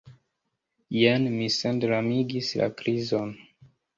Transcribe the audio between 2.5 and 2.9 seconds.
la